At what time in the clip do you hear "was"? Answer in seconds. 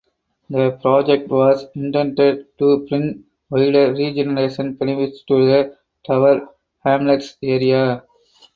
1.29-1.67